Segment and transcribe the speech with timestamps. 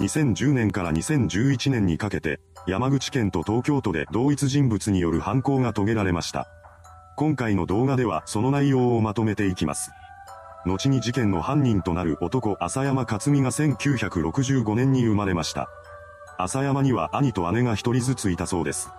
[0.00, 6.46] 2010年から2011年にかけて、山口県と東京都で同一人物による犯行が遂げられました。
[7.16, 9.90] 今回の動画ではその内容をまとめていきます。
[10.64, 15.68] 後に事件の犯人となる男浅山克美が1965年に生まれました。
[16.38, 18.90] 浅山には兄と姉が一人ずついたそうです。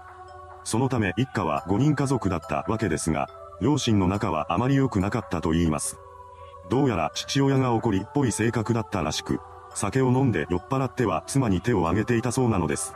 [0.65, 3.29] そのため一家は5人家族だったわけですが、
[3.61, 5.97] 両親の仲はあまり良くなかったと言います。
[6.69, 9.39] どうやら父親が怒りっぽい性格だったらしく、
[9.73, 12.93] 酒を飲んで酔っ払っては妻に手を挙げていたそうなのです。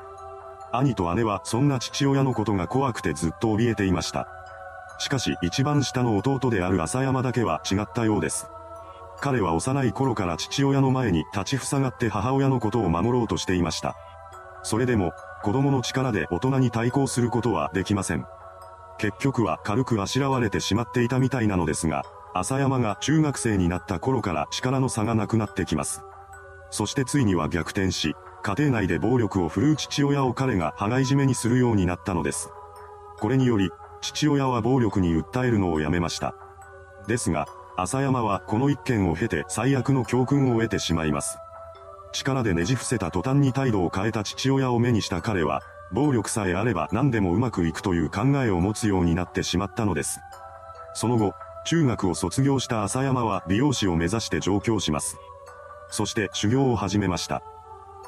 [0.71, 4.27] 兄と姉はそんな父親のことが怖くてずっと怯えていました。
[4.99, 8.47] しかし一番下の弟である浅山だけは違ったようです。
[9.19, 13.95] 彼は幼い頃から父親の前に立ちふさがって母親のことを守ろうとしていました。
[14.63, 15.13] それでも、
[15.43, 18.25] 子供の力で大人に対抗することはできません。
[18.97, 26.01] 結局は軽くあしらわれてしまっていたみたいなのですが、浅山が中学生になった頃から力の差がなくなってきます。
[26.73, 32.49] そしてついには逆転し、家庭内で暴力を振るう父親を彼が羽がいじめにするようになったのです。
[33.19, 33.69] これにより、
[34.01, 36.33] 父親は暴力に訴えるのをやめました。
[37.07, 37.45] ですが、
[37.77, 41.37] 浅山はこの一件を経て最悪の教訓を得てしまいます。
[42.11, 50.21] 力でねじ伏せた途端に態度を変えた父親を目にした彼は、暴力さえあれば何でもうまくいくという考えを持つようになってしまったのです。
[50.95, 51.35] その後、
[51.67, 55.17] 中学を卒業した浅山は美容師を目指して上京します。
[55.93, 57.43] そして修行を始めました。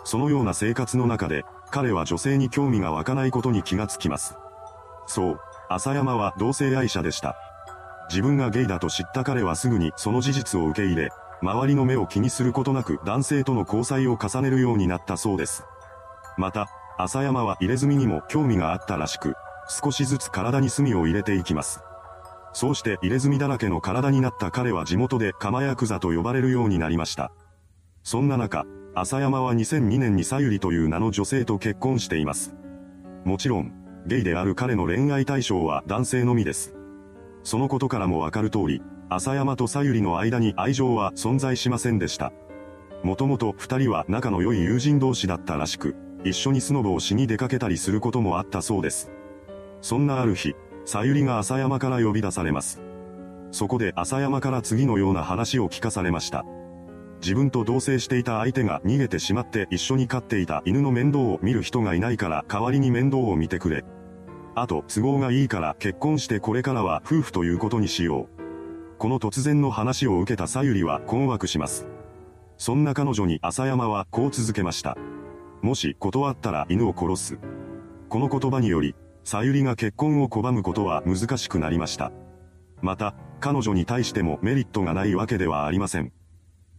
[0.06, 4.36] そのような生活の中で、彼は女性に興味が湧かないことに気がつきます。
[5.06, 7.36] そう、浅山は同性愛者でした。
[8.10, 11.12] 自分がゲイだと知った彼はすぐにその事実を受け入れ、
[11.44, 15.64] 周りの目を気にすることなく男性との交際を重ねるようになったそうです。
[16.40, 19.36] また、浅山は入れ墨にも興味があったらしく、
[19.70, 21.82] 少しずつ体に墨を入れていきます。
[22.52, 27.32] そうして入れ墨だらけの体になった彼は地元で釜ヤクザと呼ばれるようになりました。
[28.06, 32.54] そんな中、浅山は2002年にさゆりという名の女性と結婚しています。
[33.24, 33.74] もちろん、
[34.06, 36.76] ゲイである彼の恋愛対象は男性のみです。
[37.42, 42.32] そのことからもわかる通り、浅山とさゆりの間に愛情は存在しませんでした。
[43.02, 49.12] もともと二人は仲の良い友人同士だったらしく、一緒にスノボをしに出かけたりすることもあったそうです。
[49.82, 50.54] そんなある日、
[50.86, 52.84] さゆりが浅山から呼び出されます。
[53.50, 56.46] そこで浅山から次のような話を聞かされました。
[57.26, 63.84] 自分と同棲していた相手が逃げてしまって一緒に飼っていた犬の面倒を見る人がいないから代わりに面倒を見てくれ。
[64.54, 68.98] あと、都合がいいから結婚してこれからは夫婦ということにしよう。
[69.00, 71.88] この突然の話を受けたさゆりは困惑します。
[72.60, 74.96] そんな彼女に浅山はこう続けました。
[75.64, 77.40] もし断ったら犬を殺す。
[78.08, 78.94] この言葉により、
[79.24, 82.12] さゆりが結婚を拒むことは難しくなりました。
[82.84, 86.15] また、彼女に対してもメリットがないわけではありません。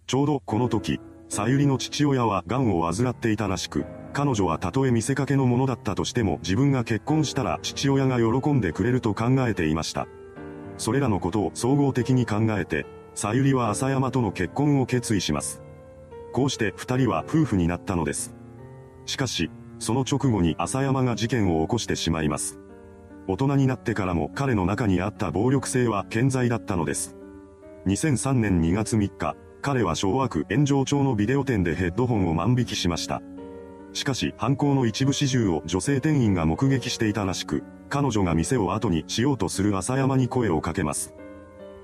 [0.06, 10.06] ちょうどこの時、さゆりの父親は癌を患っていたらしく、彼女はたとえ見せかけのものだったとしても自分が結婚したら父親が喜んでくれると考えていました。
[10.78, 15.60] それらのことを総合的に考えて、さゆりは浅山との結婚を決意します。
[16.32, 18.32] こうして二人は夫婦になったのです。
[19.06, 19.50] しかし、
[19.80, 22.60] その直後に浅山が事件を起こしてしまいます。
[23.26, 27.16] 大人になってからも彼の中にあった暴力性は健在だったのです。
[27.86, 33.20] 2003年2月3日、彼は昭和区炎上町のビデオ店でヘッドホンを万引きしました。
[33.94, 41.16] しかし犯行の一部始終を女性店員が目撃していたらしく、彼女が店を後にしようとする浅山に声をかけます。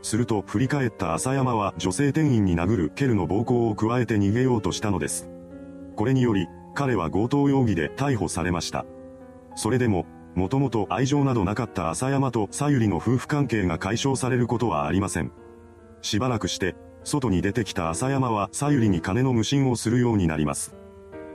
[0.01, 5.29] すると振り返った浅山は女性店員に殴る蹴るの暴行を加えて逃げようとしたのです。
[5.97, 8.87] これにより、彼は強盗容疑で逮捕されました。
[9.57, 10.07] それでも、
[10.37, 15.33] もともと愛情などなかった浅山とさゆりの夫婦関係が解消されることはありません。
[16.01, 20.75] しばらくして、外に出てきた浅山はさゆりに金の無心をするようになります。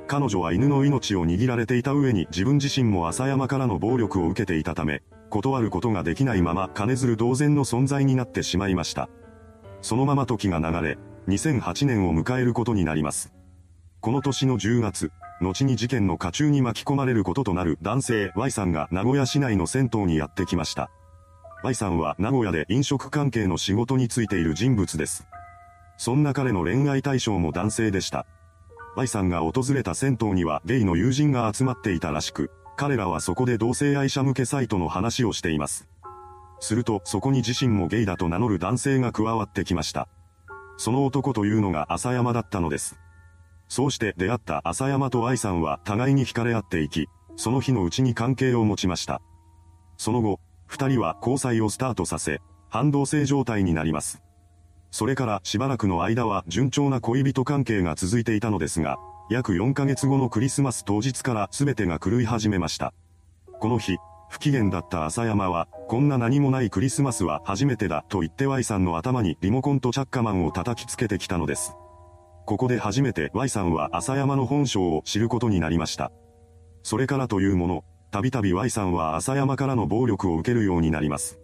[0.07, 9.09] 彼女は犬の命を握られていた上に自分自身も浅山からの暴力を受けていたため、断ることができないまま金づる同然の存在になってしまいました。
[9.81, 10.97] そのまま時が流れ、
[11.27, 13.33] 2008年を迎えることになります。
[13.99, 15.11] この年の10月、
[15.41, 20.89] 後に事件の渦中に巻き込まれることとなる男性 Y さんが名古屋市内の銭湯にやってきました。
[21.63, 25.27] Y さんは名古屋で飲食関係の仕事に就いている人物です。
[25.97, 28.25] そんな彼の恋愛対象も男性でした。
[28.95, 35.87] Y さんが訪れた銭湯にはゲイの友人が集まっていたらしく、彼らはそこで同性愛者向けサイトの話をしています。
[36.59, 40.07] するとそこに自身もゲイだと名乗る男性が加わってきました。
[40.77, 42.99] その男というのが浅山だったのです。
[43.67, 49.21] そうして出会った浅山と愛さんは互いに惹かれ合っていき、その日のうちに関係を持ちました。
[49.97, 54.21] その後、二人は交際をスタートさせ、反動性状態になります。
[54.91, 58.97] それからしばらくの間は順調な恋人関係が続いていたのですが、
[59.29, 62.93] 約4ヶ月後のクリスマス当日から全てが狂い始めました。
[63.59, 63.97] この日、
[64.29, 71.75] 不機嫌だった浅山は、こんな何もないクリスマスは初めてだと言って Y さんの頭にリモコンとチャッカマンを叩きつけてきたのです。
[72.45, 76.11] ここで初めて Y さんは浅山の本性を知ることになりました。
[76.83, 81.39] それからというもの、たびたび Y さんは浅山からの暴力を受けるようになります。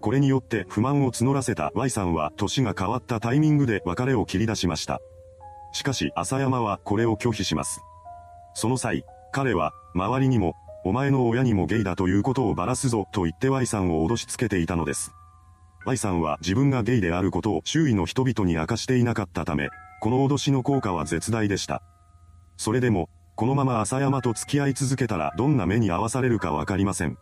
[0.00, 5.00] これによって不満を募らせた Y さんは年が変わったタイミングで別れを切り出しました。
[5.72, 7.80] しかし浅山はこれを拒否します。
[8.54, 10.54] その際、彼は、周りにも、
[10.84, 15.12] お前の親にもゲイだということをばらすぞと言って Y さんを脅しつけていたのです。
[15.84, 19.68] Y さんは自分がゲイであることを周囲の人々に明かしていなかったため、
[20.00, 21.82] この脅しの効果は絶大でした。
[22.56, 27.16] それでも、このまま浅山と付き合い続けたらどんな目に遭わされるかわかりません。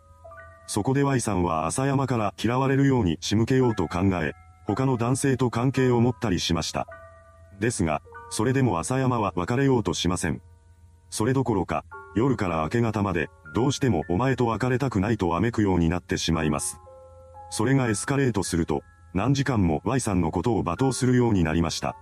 [0.69, 4.33] そこで Y さんは浅山から嫌われるように仕向けようと考え、
[4.67, 6.85] 他の男性と関係を持ったりしました。
[7.59, 10.43] ですが、それでも浅山は別れようとしません。
[11.09, 11.85] それどころか、
[12.15, 16.79] 夜から明け方まで、どうしてもお前と別れたくないとわめくようになってしまいます。
[17.49, 18.83] それがエスカレートすると、
[19.15, 21.95] 何時間も Y さんのことを罵倒するようになりました。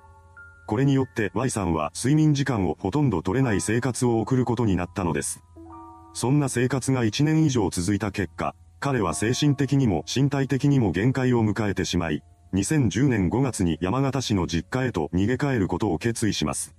[0.66, 5.42] これによって Y さんは睡眠時間をほとんど取れない生活を送ることになったのです。
[6.18, 12.24] そんな生活が1年以上続いた結果、彼は精神的にも身体的にも限界を迎えてしまい、
[12.56, 16.74] 2010年5月に山形市の実家へと逃げ帰ることを決意します。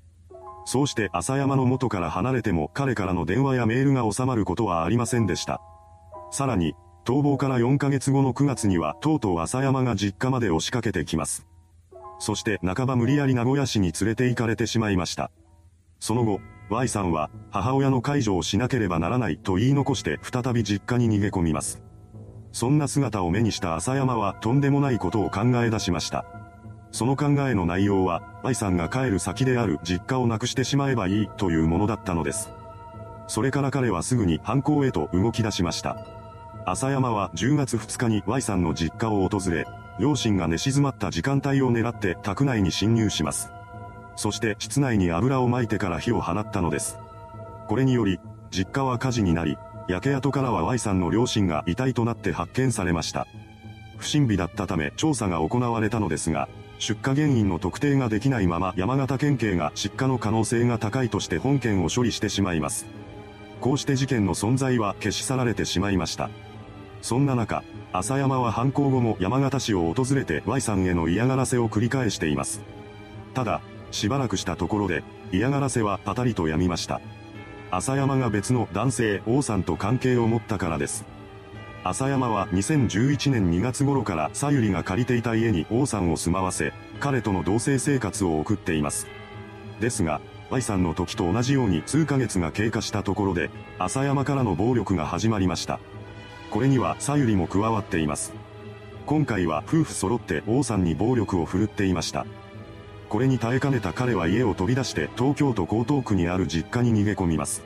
[0.65, 5.61] そうして浅山の元から離れても彼からの電話やメールが収まることはありませんでした。
[6.33, 6.75] さらに、
[7.05, 11.47] 逃亡から4ヶ月後の9月にはとうとう浅山が実家まで押しかけてきます。
[12.19, 15.31] そして半ば無理やり名古屋市に連れて行かれてしまいました。
[16.01, 21.83] その後、Y さんは母親の介助をしなければならないと言い残して再び実家に逃げ込みます。
[22.53, 26.25] そんな姿を目にした浅山はとんでもないことを考え出しました。
[26.91, 32.51] その考えの内容は、愛さんが帰る先である実家をなくしてしまえばいいというものだったのです。
[33.27, 36.07] それから彼はすぐに犯行へと動き出しました。
[36.65, 39.67] 浅山は10月2日に Y さんの実家を訪れ、
[40.01, 43.53] 両親が寝静まった時間帯を狙って宅内に侵入します。
[44.19, 46.99] そして室内に油を撒いてから火を放ったのです。
[47.69, 48.19] これにより、
[48.51, 49.57] 実家は火事になり、
[49.87, 53.29] 焼け跡からは Y さんの両親が遺体となって発見されました。
[53.97, 56.49] 不審火だったため調査が行われたのですが、
[56.81, 62.87] 出火原因の特定ができないまま山形県警が失火の可能性が高いとして本件を処理してしまいます。
[63.61, 66.29] こうして事件の存在は消し去られてしまいました。
[67.03, 67.63] そんな中、
[67.93, 72.63] 浅山は犯行後も山形市を訪れて Y さんへの嫌がらせを繰り返しています。
[73.33, 73.61] ただ、
[73.91, 75.03] しばらくしたところで、
[75.33, 77.01] 嫌がらせはパタリと止みました。
[77.71, 81.05] 浅山が別の男性王さんと関係を持ったからです。
[81.85, 89.07] 浅山は2011年2月頃からさゆりが借りていた家に王さんを住まわせ、彼との同棲生活を送っています。
[89.81, 90.21] ですが、
[90.51, 95.79] Y さんの時と同じように数ヶ月が経過したところで、浅山からの暴力が始まりました。
[96.51, 98.33] これにはさゆりも加わっています。
[99.05, 102.27] 今回は夫婦揃って王さんに暴力を振るっていました。
[103.09, 107.63] これに耐えかねた彼は家を飛び出して東京都江東区にある実家に逃げ込みます。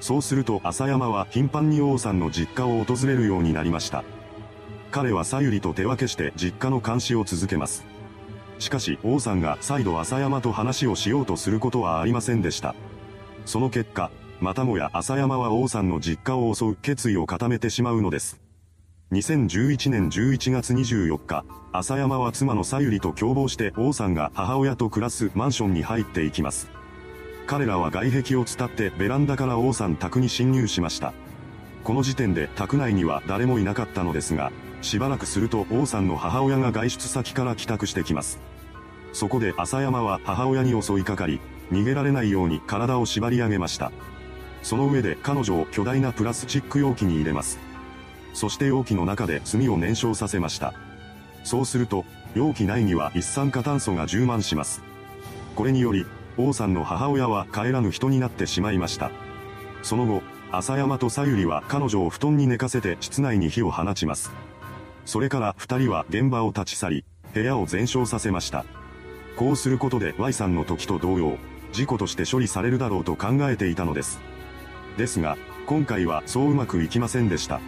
[0.00, 4.02] そうすると浅山は頻繁に王さんの実家を訪れるようになりました。
[4.90, 7.84] 彼はさゆりと手分けして実家の監視を続けます。
[8.58, 12.74] しかし王さんが再度浅山と話をしようとすることはありませんでした。
[13.46, 14.10] その結果、
[14.40, 18.41] またもや浅山は王さんの実家を襲う決意を固めてしまうのです。
[19.12, 26.70] 2011年11月24日、浅山は妻のさゆりと共謀して王さんが母親と暮らすマンションに入っていきます。
[27.46, 31.12] 彼らは外壁を伝ってベランダから王さん宅に侵入しました。
[31.84, 34.50] この時点で宅内には誰もいなかったのですが、
[34.80, 38.40] しばらくすると王さんの母親が外出先から帰宅してきます。
[39.12, 41.38] そこで浅山は母親に襲いかかり、
[41.70, 43.92] 逃げられないように体を縛り上げました。
[44.62, 47.71] その上で彼女を巨大なプラスチック容器に入れます。
[48.32, 50.74] そして容器の中で炭を燃焼させました。
[51.44, 54.82] そうすると、容器内には一酸化炭素が充満します。
[55.54, 56.06] これにより、
[56.38, 59.10] 王さんの母親は帰らぬ人になってしまいました。
[59.82, 64.30] その後、浅山とさゆりは彼女を布団に寝かせて室内に火を放ちます。
[65.04, 68.64] それから二人は現場を立ち去り、部屋を全焼させました。
[69.36, 71.38] こうすることで Y さんの時と同様、
[71.72, 74.20] 事故として処理されるだろうと考えていたのです。
[74.96, 75.36] ですが、
[75.66, 77.60] 今回はそううまくいきませんでした。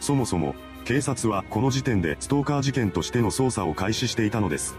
[0.00, 0.54] そもそも、
[0.84, 4.76] 警察はこの時点でストーカー事件としての捜査を開始していたのです。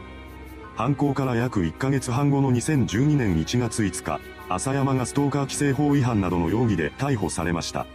[0.76, 7.86] 犯行から約1ヶ月半後の2012年1月5日、浅山がストーカー規制法違反などの容疑で逮捕されました。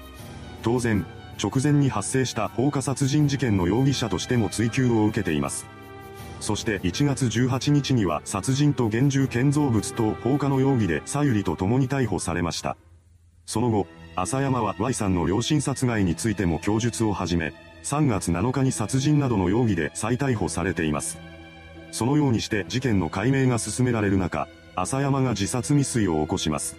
[0.62, 1.04] 当然、
[1.42, 5.66] 直前に発生した放火殺人事件の容疑者としても追及を受けています。
[6.40, 12.76] そして1月18日には殺人と現住建造物等放火の容疑でさゆりと共に逮捕されました。
[13.46, 13.86] その後、
[14.18, 17.52] 浅山は Y さんの両親殺害についても供述を始め、
[17.84, 21.18] 3月7日に殺人などの容疑で再逮捕されています。
[21.92, 26.78] そのようにして事件の解明が進められる中、浅山が自殺未遂を起こします。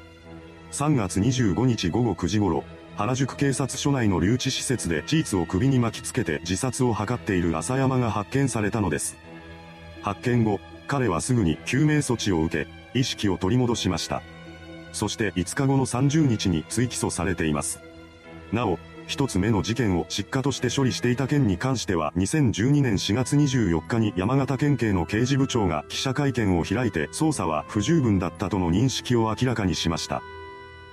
[0.72, 2.64] 3月25日午後9時頃、
[2.96, 9.16] 原宿警察署内の留置施設でチーツを首に巻きつけて自殺を図っている浅山が発見されたのです。
[10.02, 14.24] 発見後、彼はすぐに救命措置を受け、意識を取り戻しました。
[14.92, 17.82] そして5日後の30日に追起訴されています。
[18.52, 30.22] なお、一つ目の事件を失火として処理していた件に関しては2012年4月24日に山形県警の刑事部長が記者会見を開いて捜査は不十分だったとの認識を明らかにしました。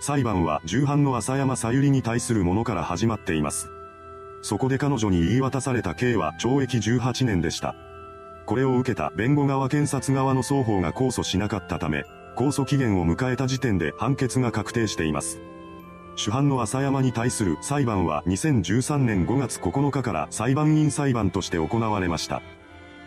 [0.01, 3.69] 裁判は重犯の浅山さゆりに対するものから始まっています。
[4.43, 7.75] そこで彼女に言い渡された刑は懲役18年でした。
[8.47, 12.05] これを受けた弁護側検察側の双方が控訴しなかったため、
[12.37, 15.41] 控訴期限を迎えた時点で判決が確定しています。
[16.17, 22.43] 主犯の浅山に対する裁判は2013年5月9日から裁判員裁判として行われました。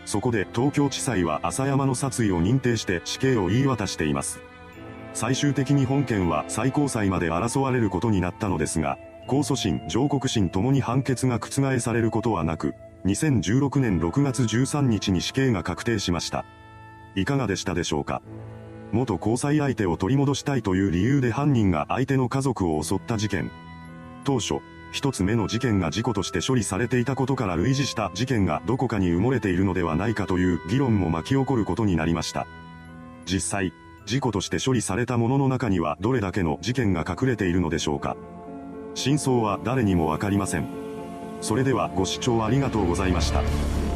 [0.06, 4.40] そこで東京地裁は浅山の殺意を認定して死刑を言い渡しています。
[5.14, 16.46] 最終的に本件は最高裁まで争われることになったのですが、控訴審、上告審ともに判決が覆されることはなく、2016年6月13日に死刑が確定しました。
[17.16, 18.22] いかがでしたでしょうか？
[18.92, 23.52] 元交際相手を取り戻したいという理由で犯人が相手の家族を襲った事件。
[24.24, 24.56] 当初、
[24.92, 32.48] 一つ目の事件が事故として処理されていたことから類似した事件がどこかに埋もれているのではないかという議論も巻き起こることになりました。
[33.26, 33.74] 実際、
[34.06, 38.16] 事故として処理されたものの中にはどれだけの事件が隠れているのでしょうか。
[38.96, 40.68] 真相は誰にもわかりません。
[41.42, 43.87] それではご視聴ありがとうございました。